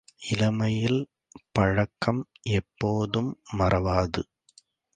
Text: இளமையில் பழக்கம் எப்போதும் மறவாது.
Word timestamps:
இளமையில் 0.29 1.01
பழக்கம் 1.51 2.21
எப்போதும் 2.51 3.31
மறவாது. 3.57 4.21